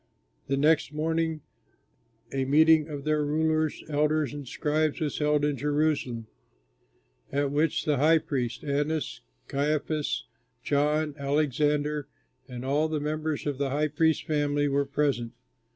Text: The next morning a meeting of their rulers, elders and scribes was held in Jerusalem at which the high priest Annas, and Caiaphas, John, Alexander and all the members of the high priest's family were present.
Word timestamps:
The 0.47 0.57
next 0.57 0.91
morning 0.93 1.41
a 2.33 2.43
meeting 2.45 2.87
of 2.87 3.03
their 3.03 3.23
rulers, 3.23 3.83
elders 3.87 4.33
and 4.33 4.47
scribes 4.47 4.99
was 4.99 5.19
held 5.19 5.45
in 5.45 5.57
Jerusalem 5.57 6.25
at 7.31 7.51
which 7.51 7.85
the 7.85 7.97
high 7.97 8.17
priest 8.17 8.63
Annas, 8.63 9.21
and 9.43 9.49
Caiaphas, 9.51 10.23
John, 10.63 11.13
Alexander 11.19 12.07
and 12.47 12.65
all 12.65 12.87
the 12.87 12.99
members 12.99 13.45
of 13.45 13.59
the 13.59 13.69
high 13.69 13.89
priest's 13.89 14.23
family 14.23 14.67
were 14.67 14.85
present. 14.85 15.33